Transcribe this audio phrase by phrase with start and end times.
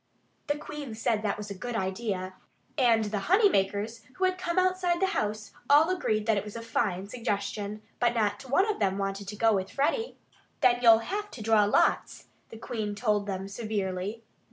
[0.47, 2.33] The Queen said that that was a good idea.
[2.75, 6.55] And the honey makers, who had come outside the house, all agreed that it was
[6.55, 7.83] a fine suggestion.
[7.99, 10.17] But not one of them wanted to go with Freddie.
[10.61, 14.23] "Then you'll have to draw lots," the Queen told them severely.